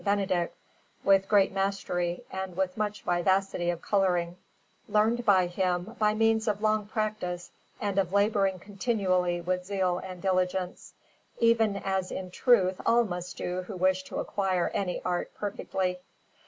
Benedict, 0.03 0.57
with 1.03 1.27
great 1.29 1.51
mastery 1.51 2.23
and 2.31 2.57
with 2.57 2.75
much 2.75 3.03
vivacity 3.03 3.69
of 3.69 3.83
colouring, 3.83 4.35
learnt 4.89 5.23
by 5.23 5.45
him 5.45 5.95
by 5.99 6.15
means 6.15 6.47
of 6.47 6.63
long 6.63 6.87
practice 6.87 7.51
and 7.79 7.99
of 7.99 8.11
labouring 8.11 8.57
continually 8.57 9.39
with 9.41 9.63
zeal 9.63 9.99
and 9.99 10.19
diligence, 10.19 10.95
even 11.37 11.75
as 11.77 12.11
in 12.11 12.31
truth 12.31 12.81
all 12.83 13.03
must 13.03 13.37
do 13.37 13.61
who 13.61 13.77
wish 13.77 14.01
to 14.05 14.17
acquire 14.17 14.69
any 14.73 14.99
art 15.05 15.31
perfectly. 15.35 15.99